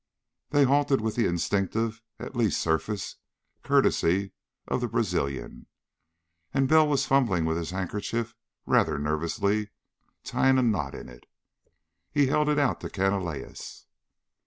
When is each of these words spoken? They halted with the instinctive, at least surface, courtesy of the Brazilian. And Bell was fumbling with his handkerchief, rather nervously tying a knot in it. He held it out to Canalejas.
They 0.49 0.63
halted 0.63 0.99
with 0.99 1.13
the 1.15 1.27
instinctive, 1.27 2.01
at 2.17 2.35
least 2.35 2.59
surface, 2.59 3.17
courtesy 3.61 4.31
of 4.67 4.81
the 4.81 4.87
Brazilian. 4.87 5.67
And 6.55 6.67
Bell 6.67 6.87
was 6.87 7.05
fumbling 7.05 7.45
with 7.45 7.55
his 7.55 7.69
handkerchief, 7.69 8.33
rather 8.65 8.97
nervously 8.97 9.69
tying 10.23 10.57
a 10.57 10.63
knot 10.63 10.95
in 10.95 11.07
it. 11.07 11.27
He 12.11 12.25
held 12.25 12.49
it 12.49 12.57
out 12.57 12.81
to 12.81 12.89
Canalejas. 12.89 13.85